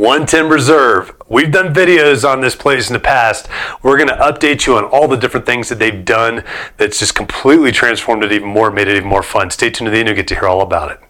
110 0.00 0.48
Reserve. 0.48 1.14
We've 1.28 1.52
done 1.52 1.74
videos 1.74 2.26
on 2.26 2.40
this 2.40 2.56
place 2.56 2.88
in 2.88 2.94
the 2.94 3.00
past. 3.00 3.48
We're 3.82 3.98
going 3.98 4.08
to 4.08 4.14
update 4.14 4.66
you 4.66 4.78
on 4.78 4.84
all 4.84 5.06
the 5.06 5.16
different 5.18 5.44
things 5.44 5.68
that 5.68 5.78
they've 5.78 6.02
done 6.02 6.42
that's 6.78 6.98
just 6.98 7.14
completely 7.14 7.70
transformed 7.70 8.24
it 8.24 8.32
even 8.32 8.48
more, 8.48 8.70
made 8.70 8.88
it 8.88 8.96
even 8.96 9.10
more 9.10 9.22
fun. 9.22 9.50
Stay 9.50 9.68
tuned 9.68 9.88
to 9.88 9.90
the 9.90 9.98
end, 9.98 10.08
you'll 10.08 10.16
get 10.16 10.26
to 10.28 10.34
hear 10.34 10.48
all 10.48 10.62
about 10.62 10.90
it. 10.90 11.09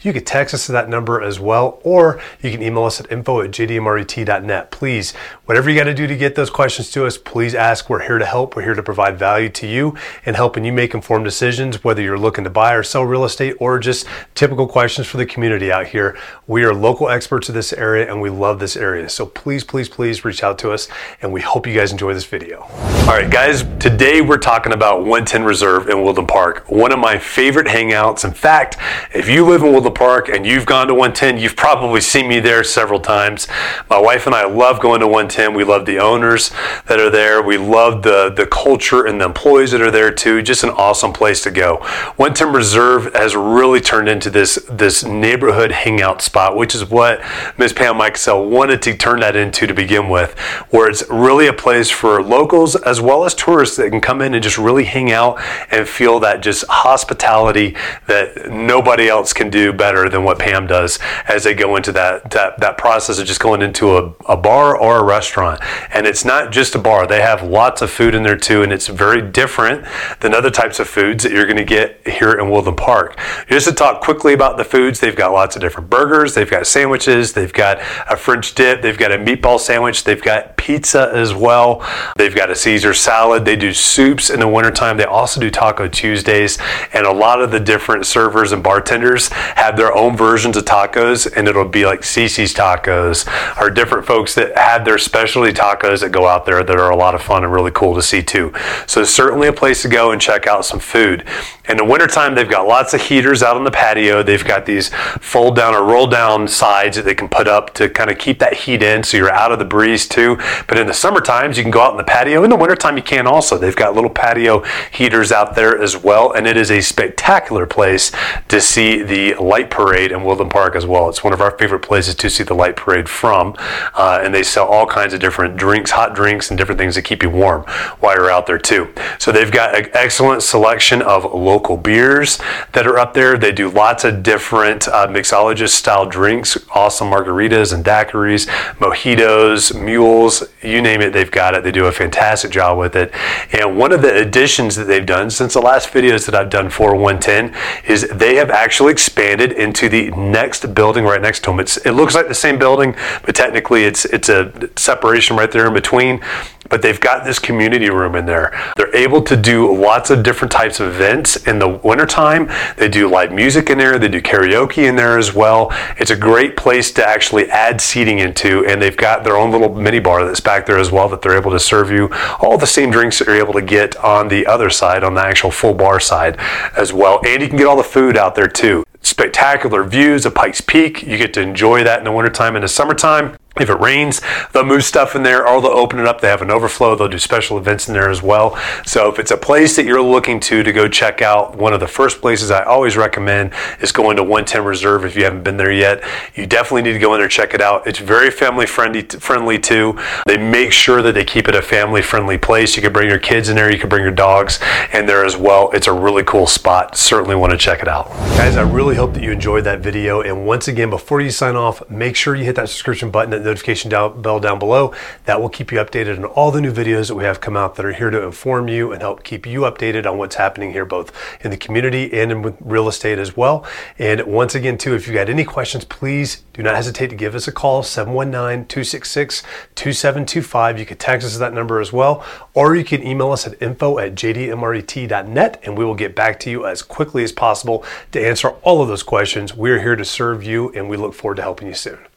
you 0.00 0.12
can 0.12 0.24
text 0.24 0.54
us 0.54 0.66
to 0.66 0.72
that 0.72 0.88
number 0.88 1.22
as 1.22 1.40
well, 1.40 1.80
or 1.82 2.20
you 2.40 2.50
can 2.50 2.62
email 2.62 2.84
us 2.84 3.00
at 3.00 3.10
info 3.10 3.40
at 3.42 3.50
jdmret.net. 3.50 4.70
Please, 4.70 5.12
whatever 5.46 5.68
you 5.68 5.76
got 5.76 5.84
to 5.84 5.94
do 5.94 6.06
to 6.06 6.16
get 6.16 6.34
those 6.34 6.50
questions 6.50 6.90
to 6.92 7.06
us, 7.06 7.18
please 7.18 7.54
ask. 7.54 7.90
We're 7.90 8.06
here 8.06 8.18
to 8.18 8.26
help. 8.26 8.56
We're 8.56 8.62
here 8.62 8.74
to 8.74 8.82
provide 8.82 9.18
value 9.18 9.48
to 9.48 9.66
you 9.66 9.96
and 10.24 10.36
helping 10.36 10.64
you 10.64 10.72
make 10.72 10.94
informed 10.94 11.24
decisions, 11.24 11.82
whether 11.82 12.02
you're 12.02 12.18
looking 12.18 12.44
to 12.44 12.50
buy 12.50 12.74
or 12.74 12.82
sell 12.82 13.04
real 13.04 13.24
estate 13.24 13.56
or 13.58 13.78
just 13.78 14.06
typical 14.34 14.66
questions 14.66 15.06
for 15.06 15.16
the 15.16 15.26
community 15.26 15.72
out 15.72 15.86
here. 15.86 16.16
We 16.46 16.64
are 16.64 16.74
local 16.74 17.08
experts 17.08 17.48
of 17.48 17.54
this 17.54 17.72
area 17.72 18.08
and 18.08 18.20
we 18.20 18.30
love 18.30 18.60
this 18.60 18.76
area. 18.76 19.08
So 19.08 19.26
please, 19.26 19.64
please, 19.64 19.88
please 19.88 20.24
reach 20.24 20.42
out 20.42 20.58
to 20.60 20.70
us 20.70 20.88
and 21.22 21.32
we 21.32 21.40
hope 21.40 21.66
you 21.66 21.74
guys 21.74 21.92
enjoy 21.92 22.14
this 22.14 22.26
video. 22.26 22.62
All 23.10 23.16
right, 23.16 23.30
guys, 23.30 23.64
today 23.78 24.20
we're 24.20 24.38
talking 24.38 24.72
about 24.72 25.00
110 25.00 25.44
Reserve 25.44 25.88
in 25.88 26.02
Woodland 26.04 26.28
Park, 26.28 26.70
one 26.70 26.92
of 26.92 26.98
my 26.98 27.18
favorite 27.18 27.66
hangouts. 27.66 28.24
In 28.24 28.32
fact, 28.32 28.76
if 29.14 29.28
you 29.30 29.46
live 29.46 29.62
in 29.62 29.72
Woodland 29.72 29.96
Park 29.96 30.28
and 30.28 30.44
you've 30.44 30.66
gone 30.66 30.88
to 30.88 30.94
110, 30.94 31.38
you've 31.38 31.54
probably 31.54 32.00
seen 32.00 32.26
me 32.26 32.40
there 32.40 32.64
several 32.64 32.98
times. 32.98 33.46
My 33.88 33.98
wife 33.98 34.26
and 34.26 34.34
I 34.34 34.46
love 34.46 34.80
going 34.80 35.00
to 35.00 35.06
110. 35.06 35.54
We 35.54 35.62
love 35.62 35.86
the 35.86 35.98
owners 35.98 36.50
that 36.86 36.98
are 36.98 37.10
there. 37.10 37.42
We 37.42 37.56
love 37.56 38.02
the, 38.02 38.30
the 38.30 38.46
culture 38.46 39.06
and 39.06 39.20
the 39.20 39.26
employees 39.26 39.70
that 39.70 39.80
are 39.80 39.90
there 39.90 40.10
too. 40.10 40.42
Just 40.42 40.64
an 40.64 40.70
awesome 40.70 41.12
place 41.12 41.42
to 41.42 41.50
go. 41.50 41.76
110 42.16 42.52
Reserve 42.52 43.14
has 43.14 43.36
really 43.36 43.80
turned 43.80 44.08
into 44.08 44.30
this, 44.30 44.66
this 44.70 45.04
neighborhood 45.04 45.70
hangout 45.70 46.22
spot, 46.22 46.56
which 46.56 46.74
is 46.74 46.88
what 46.88 47.20
Ms. 47.56 47.72
Pam 47.72 47.98
Michael 47.98 48.48
wanted 48.48 48.82
to 48.82 48.96
turn 48.96 49.20
that 49.20 49.36
into 49.36 49.66
to 49.66 49.74
begin 49.74 50.08
with, 50.08 50.36
where 50.70 50.88
it's 50.88 51.08
really 51.08 51.46
a 51.46 51.52
place 51.52 51.90
for 51.90 52.22
locals 52.22 52.74
as 52.74 53.00
well 53.00 53.24
as 53.24 53.34
tourists 53.34 53.76
that 53.76 53.90
can 53.90 54.00
come 54.00 54.22
in 54.22 54.34
and 54.34 54.42
just 54.42 54.58
really 54.58 54.84
hang 54.84 55.12
out 55.12 55.40
and 55.70 55.86
feel 55.86 56.18
that 56.20 56.42
just 56.42 56.64
hospitality 56.68 57.76
that 58.06 58.50
nobody 58.50 59.08
else 59.08 59.19
else 59.20 59.34
can 59.34 59.50
do 59.50 59.70
better 59.72 60.08
than 60.08 60.24
what 60.24 60.38
Pam 60.38 60.66
does 60.66 60.98
as 61.28 61.44
they 61.44 61.54
go 61.54 61.76
into 61.76 61.92
that 61.92 62.30
that, 62.30 62.58
that 62.58 62.78
process 62.78 63.18
of 63.18 63.26
just 63.26 63.40
going 63.40 63.60
into 63.60 63.96
a, 63.98 64.14
a 64.26 64.36
bar 64.36 64.76
or 64.76 64.98
a 64.98 65.04
restaurant. 65.04 65.60
And 65.92 66.06
it's 66.06 66.24
not 66.24 66.52
just 66.52 66.74
a 66.74 66.78
bar; 66.78 67.06
they 67.06 67.20
have 67.20 67.42
lots 67.42 67.82
of 67.82 67.90
food 67.90 68.14
in 68.14 68.22
there 68.22 68.36
too, 68.36 68.62
and 68.62 68.72
it's 68.72 68.88
very 68.88 69.20
different 69.20 69.86
than 70.20 70.34
other 70.34 70.50
types 70.50 70.80
of 70.80 70.88
foods 70.88 71.22
that 71.22 71.32
you're 71.32 71.44
going 71.44 71.58
to 71.58 71.64
get 71.64 72.06
here 72.08 72.32
in 72.32 72.50
Woodland 72.50 72.78
Park. 72.78 73.18
Just 73.48 73.68
to 73.68 73.74
talk 73.74 74.00
quickly 74.00 74.32
about 74.32 74.56
the 74.56 74.64
foods, 74.64 75.00
they've 75.00 75.14
got 75.14 75.32
lots 75.32 75.54
of 75.54 75.60
different 75.60 75.90
burgers, 75.90 76.34
they've 76.34 76.50
got 76.50 76.66
sandwiches, 76.66 77.34
they've 77.34 77.52
got 77.52 77.78
a 78.08 78.16
French 78.16 78.54
dip, 78.54 78.80
they've 78.80 78.98
got 78.98 79.12
a 79.12 79.18
meatball 79.18 79.60
sandwich, 79.60 80.04
they've 80.04 80.22
got 80.22 80.56
pizza 80.56 81.10
as 81.12 81.34
well, 81.34 81.86
they've 82.16 82.34
got 82.34 82.48
a 82.48 82.56
Caesar 82.56 82.94
salad, 82.94 83.44
they 83.44 83.56
do 83.56 83.74
soups 83.74 84.30
in 84.30 84.40
the 84.40 84.48
wintertime, 84.48 84.96
they 84.96 85.04
also 85.04 85.40
do 85.40 85.50
Taco 85.50 85.88
Tuesdays, 85.88 86.58
and 86.94 87.06
a 87.06 87.12
lot 87.12 87.42
of 87.42 87.50
the 87.50 87.60
different 87.60 88.06
servers 88.06 88.52
and 88.52 88.62
bartenders 88.62 89.09
vendors 89.10 89.28
have 89.56 89.76
their 89.76 89.94
own 89.94 90.16
versions 90.16 90.56
of 90.56 90.64
tacos, 90.64 91.30
and 91.36 91.48
it'll 91.48 91.68
be 91.68 91.84
like 91.84 92.00
Cici's 92.00 92.54
tacos 92.54 93.26
or 93.60 93.70
different 93.70 94.06
folks 94.06 94.34
that 94.34 94.56
have 94.56 94.84
their 94.84 94.98
specialty 94.98 95.52
tacos 95.52 96.00
that 96.00 96.10
go 96.10 96.26
out 96.26 96.46
there 96.46 96.62
that 96.62 96.76
are 96.76 96.90
a 96.90 96.96
lot 96.96 97.14
of 97.14 97.22
fun 97.22 97.44
and 97.44 97.52
really 97.52 97.70
cool 97.72 97.94
to 97.94 98.02
see 98.02 98.22
too. 98.22 98.52
So 98.86 99.04
certainly 99.04 99.48
a 99.48 99.52
place 99.52 99.82
to 99.82 99.88
go 99.88 100.12
and 100.12 100.20
check 100.20 100.46
out 100.46 100.64
some 100.64 100.80
food. 100.80 101.24
In 101.68 101.76
the 101.76 101.84
wintertime, 101.84 102.34
they've 102.34 102.50
got 102.50 102.66
lots 102.66 102.94
of 102.94 103.00
heaters 103.00 103.42
out 103.42 103.56
on 103.56 103.62
the 103.62 103.70
patio. 103.70 104.22
They've 104.22 104.44
got 104.44 104.66
these 104.66 104.88
fold 105.20 105.54
down 105.54 105.74
or 105.74 105.84
roll 105.84 106.08
down 106.08 106.48
sides 106.48 106.96
that 106.96 107.04
they 107.04 107.14
can 107.14 107.28
put 107.28 107.46
up 107.46 107.74
to 107.74 107.88
kind 107.88 108.10
of 108.10 108.18
keep 108.18 108.40
that 108.40 108.54
heat 108.54 108.82
in 108.82 109.04
so 109.04 109.16
you're 109.16 109.30
out 109.30 109.52
of 109.52 109.60
the 109.60 109.64
breeze 109.64 110.08
too. 110.08 110.36
But 110.66 110.78
in 110.78 110.88
the 110.88 110.94
summer 110.94 111.20
times, 111.20 111.56
you 111.56 111.62
can 111.62 111.70
go 111.70 111.80
out 111.80 111.92
in 111.92 111.96
the 111.96 112.04
patio. 112.04 112.42
In 112.42 112.50
the 112.50 112.56
wintertime, 112.56 112.96
you 112.96 113.02
can 113.02 113.26
also. 113.26 113.56
They've 113.56 113.76
got 113.76 113.94
little 113.94 114.10
patio 114.10 114.64
heaters 114.90 115.30
out 115.30 115.54
there 115.54 115.80
as 115.80 115.96
well, 115.96 116.32
and 116.32 116.46
it 116.46 116.56
is 116.56 116.72
a 116.72 116.80
spectacular 116.80 117.66
place 117.66 118.10
to 118.48 118.60
see 118.60 118.99
the 119.02 119.34
light 119.34 119.70
parade 119.70 120.12
in 120.12 120.24
Woodland 120.24 120.50
Park 120.50 120.74
as 120.74 120.86
well. 120.86 121.08
It's 121.08 121.24
one 121.24 121.32
of 121.32 121.40
our 121.40 121.50
favorite 121.58 121.80
places 121.80 122.14
to 122.16 122.30
see 122.30 122.44
the 122.44 122.54
light 122.54 122.76
parade 122.76 123.08
from. 123.08 123.54
Uh, 123.94 124.20
and 124.22 124.34
they 124.34 124.42
sell 124.42 124.66
all 124.66 124.86
kinds 124.86 125.14
of 125.14 125.20
different 125.20 125.56
drinks, 125.56 125.90
hot 125.90 126.14
drinks, 126.14 126.50
and 126.50 126.58
different 126.58 126.78
things 126.78 126.94
to 126.94 127.02
keep 127.02 127.22
you 127.22 127.30
warm 127.30 127.62
while 128.00 128.16
you're 128.16 128.30
out 128.30 128.46
there 128.46 128.58
too. 128.58 128.92
So 129.18 129.32
they've 129.32 129.50
got 129.50 129.74
an 129.74 129.90
excellent 129.92 130.42
selection 130.42 131.02
of 131.02 131.24
local 131.32 131.76
beers 131.76 132.38
that 132.72 132.86
are 132.86 132.98
up 132.98 133.14
there. 133.14 133.36
They 133.36 133.52
do 133.52 133.70
lots 133.70 134.04
of 134.04 134.22
different 134.22 134.88
uh, 134.88 135.06
mixologist 135.06 135.70
style 135.70 136.06
drinks, 136.06 136.58
awesome 136.74 137.10
margaritas 137.10 137.72
and 137.72 137.84
daiquiris, 137.84 138.46
mojitos, 138.78 139.78
mules, 139.80 140.44
you 140.62 140.82
name 140.82 141.00
it, 141.00 141.12
they've 141.12 141.30
got 141.30 141.54
it. 141.54 141.64
They 141.64 141.72
do 141.72 141.86
a 141.86 141.92
fantastic 141.92 142.50
job 142.50 142.78
with 142.78 142.96
it. 142.96 143.12
And 143.52 143.76
one 143.76 143.92
of 143.92 144.02
the 144.02 144.14
additions 144.14 144.76
that 144.76 144.84
they've 144.84 145.04
done 145.04 145.30
since 145.30 145.54
the 145.54 145.60
last 145.60 145.88
videos 145.90 146.26
that 146.26 146.34
I've 146.34 146.50
done 146.50 146.70
for 146.70 146.94
110 146.94 147.54
is 147.84 148.08
they 148.08 148.36
have 148.36 148.50
actually 148.50 148.89
expanded 148.90 149.52
into 149.52 149.88
the 149.88 150.10
next 150.10 150.74
building 150.74 151.04
right 151.04 151.22
next 151.22 151.44
to 151.44 151.50
them. 151.50 151.60
It's, 151.60 151.78
it 151.78 151.92
looks 151.92 152.14
like 152.14 152.28
the 152.28 152.34
same 152.34 152.58
building, 152.58 152.94
but 153.24 153.34
technically 153.34 153.84
it's 153.84 154.04
it's 154.04 154.28
a 154.28 154.68
separation 154.76 155.36
right 155.36 155.50
there 155.50 155.66
in 155.66 155.72
between. 155.72 156.20
But 156.68 156.82
they've 156.82 157.00
got 157.00 157.24
this 157.24 157.40
community 157.40 157.90
room 157.90 158.14
in 158.14 158.26
there. 158.26 158.52
They're 158.76 158.94
able 158.94 159.22
to 159.22 159.36
do 159.36 159.76
lots 159.76 160.10
of 160.10 160.22
different 160.22 160.52
types 160.52 160.78
of 160.78 160.88
events 160.88 161.48
in 161.48 161.58
the 161.58 161.68
wintertime. 161.68 162.48
They 162.76 162.88
do 162.88 163.08
live 163.08 163.32
music 163.32 163.70
in 163.70 163.78
there, 163.78 163.98
they 163.98 164.08
do 164.08 164.22
karaoke 164.22 164.88
in 164.88 164.94
there 164.94 165.18
as 165.18 165.34
well. 165.34 165.72
It's 165.98 166.12
a 166.12 166.16
great 166.16 166.56
place 166.56 166.92
to 166.92 167.06
actually 167.06 167.50
add 167.50 167.80
seating 167.80 168.20
into, 168.20 168.64
and 168.66 168.80
they've 168.80 168.96
got 168.96 169.24
their 169.24 169.36
own 169.36 169.50
little 169.50 169.74
mini 169.74 169.98
bar 169.98 170.24
that's 170.24 170.38
back 170.38 170.64
there 170.64 170.78
as 170.78 170.92
well 170.92 171.08
that 171.08 171.22
they're 171.22 171.36
able 171.36 171.50
to 171.50 171.58
serve 171.58 171.90
you 171.90 172.08
all 172.40 172.56
the 172.56 172.66
same 172.66 172.92
drinks 172.92 173.18
that 173.18 173.26
you're 173.26 173.36
able 173.36 173.54
to 173.54 173.62
get 173.62 173.96
on 173.96 174.28
the 174.28 174.46
other 174.46 174.70
side, 174.70 175.02
on 175.02 175.14
the 175.14 175.22
actual 175.22 175.50
full 175.50 175.74
bar 175.74 175.98
side 175.98 176.36
as 176.76 176.92
well. 176.92 177.20
And 177.26 177.42
you 177.42 177.48
can 177.48 177.58
get 177.58 177.66
all 177.66 177.76
the 177.76 177.82
food 177.82 178.16
out 178.16 178.36
there 178.36 178.48
too 178.48 178.79
spectacular 179.02 179.84
views 179.84 180.26
of 180.26 180.34
Pikes 180.34 180.60
Peak. 180.60 181.02
You 181.02 181.16
get 181.18 181.34
to 181.34 181.40
enjoy 181.40 181.84
that 181.84 181.98
in 181.98 182.04
the 182.04 182.12
wintertime 182.12 182.56
and 182.56 182.64
the 182.64 182.68
summertime. 182.68 183.36
If 183.58 183.68
it 183.68 183.80
rains, 183.80 184.20
they'll 184.52 184.64
move 184.64 184.84
stuff 184.84 185.16
in 185.16 185.24
there 185.24 185.46
or 185.46 185.60
they'll 185.60 185.72
open 185.72 185.98
it 185.98 186.06
up. 186.06 186.20
They 186.20 186.28
have 186.28 186.40
an 186.40 186.52
overflow. 186.52 186.94
They'll 186.94 187.08
do 187.08 187.18
special 187.18 187.58
events 187.58 187.88
in 187.88 187.94
there 187.94 188.08
as 188.08 188.22
well. 188.22 188.56
So 188.86 189.10
if 189.10 189.18
it's 189.18 189.32
a 189.32 189.36
place 189.36 189.74
that 189.74 189.84
you're 189.84 190.00
looking 190.00 190.38
to 190.40 190.62
to 190.62 190.72
go 190.72 190.86
check 190.88 191.20
out, 191.20 191.56
one 191.56 191.72
of 191.72 191.80
the 191.80 191.88
first 191.88 192.20
places 192.20 192.52
I 192.52 192.62
always 192.62 192.96
recommend 192.96 193.52
is 193.80 193.90
going 193.90 194.16
to 194.16 194.22
110 194.22 194.64
Reserve 194.64 195.04
if 195.04 195.16
you 195.16 195.24
haven't 195.24 195.42
been 195.42 195.56
there 195.56 195.72
yet. 195.72 196.02
You 196.34 196.46
definitely 196.46 196.82
need 196.82 196.92
to 196.92 197.00
go 197.00 197.12
in 197.14 197.20
there 197.20 197.28
check 197.28 197.52
it 197.52 197.60
out. 197.60 197.86
It's 197.86 197.98
very 197.98 198.30
family 198.30 198.66
friendly 198.66 199.02
friendly 199.02 199.58
too. 199.58 199.98
They 200.26 200.38
make 200.38 200.70
sure 200.70 201.02
that 201.02 201.12
they 201.14 201.24
keep 201.24 201.48
it 201.48 201.56
a 201.56 201.62
family 201.62 202.02
friendly 202.02 202.38
place. 202.38 202.76
You 202.76 202.82
can 202.82 202.92
bring 202.92 203.08
your 203.08 203.18
kids 203.18 203.48
in 203.48 203.56
there, 203.56 203.72
you 203.72 203.78
can 203.78 203.88
bring 203.88 204.02
your 204.02 204.12
dogs 204.12 204.60
in 204.92 205.06
there 205.06 205.24
as 205.24 205.36
well. 205.36 205.70
It's 205.72 205.88
a 205.88 205.92
really 205.92 206.22
cool 206.22 206.46
spot. 206.46 206.96
Certainly 206.96 207.34
want 207.34 207.50
to 207.50 207.58
check 207.58 207.82
it 207.82 207.88
out. 207.88 208.08
Guys, 208.36 208.56
I 208.56 208.62
really 208.62 208.94
hope 208.94 209.12
that 209.14 209.22
you 209.22 209.32
enjoyed 209.32 209.64
that 209.64 209.80
video 209.80 210.20
and 210.20 210.46
once 210.46 210.68
again 210.68 210.88
before 210.88 211.20
you 211.20 211.30
sign 211.30 211.56
off, 211.56 211.88
make 211.90 212.14
sure 212.14 212.34
you 212.34 212.44
hit 212.44 212.56
that 212.56 212.68
subscription 212.68 213.10
button 213.10 213.39
that 213.42 213.48
notification 213.48 213.90
down, 213.90 214.20
bell 214.22 214.40
down 214.40 214.58
below. 214.58 214.94
That 215.24 215.40
will 215.40 215.48
keep 215.48 215.72
you 215.72 215.78
updated 215.78 216.18
on 216.18 216.24
all 216.24 216.50
the 216.50 216.60
new 216.60 216.72
videos 216.72 217.08
that 217.08 217.14
we 217.14 217.24
have 217.24 217.40
come 217.40 217.56
out 217.56 217.74
that 217.76 217.84
are 217.84 217.92
here 217.92 218.10
to 218.10 218.22
inform 218.22 218.68
you 218.68 218.92
and 218.92 219.02
help 219.02 219.24
keep 219.24 219.46
you 219.46 219.60
updated 219.60 220.06
on 220.06 220.18
what's 220.18 220.36
happening 220.36 220.72
here, 220.72 220.84
both 220.84 221.12
in 221.44 221.50
the 221.50 221.56
community 221.56 222.12
and 222.12 222.32
in 222.32 222.56
real 222.60 222.88
estate 222.88 223.18
as 223.18 223.36
well. 223.36 223.66
And 223.98 224.22
once 224.22 224.54
again, 224.54 224.78
too, 224.78 224.94
if 224.94 225.06
you've 225.06 225.16
got 225.16 225.28
any 225.28 225.44
questions, 225.44 225.84
please 225.84 226.42
do 226.52 226.62
not 226.62 226.74
hesitate 226.74 227.08
to 227.08 227.16
give 227.16 227.34
us 227.34 227.48
a 227.48 227.52
call 227.52 227.82
719 227.82 228.66
266 228.66 229.42
2725. 229.74 230.78
You 230.78 230.86
can 230.86 230.96
text 230.96 231.26
us 231.26 231.38
that 231.38 231.54
number 231.54 231.80
as 231.80 231.92
well, 231.92 232.24
or 232.54 232.76
you 232.76 232.84
can 232.84 233.06
email 233.06 233.32
us 233.32 233.46
at 233.46 233.60
info 233.62 233.98
at 233.98 234.14
jdmret.net 234.14 235.60
and 235.62 235.78
we 235.78 235.84
will 235.84 235.94
get 235.94 236.14
back 236.14 236.38
to 236.40 236.50
you 236.50 236.66
as 236.66 236.82
quickly 236.82 237.24
as 237.24 237.32
possible 237.32 237.84
to 238.12 238.24
answer 238.24 238.50
all 238.62 238.82
of 238.82 238.88
those 238.88 239.02
questions. 239.02 239.54
We're 239.54 239.80
here 239.80 239.96
to 239.96 240.04
serve 240.04 240.42
you 240.42 240.70
and 240.72 240.88
we 240.88 240.96
look 240.96 241.14
forward 241.14 241.36
to 241.36 241.42
helping 241.42 241.68
you 241.68 241.74
soon. 241.74 242.09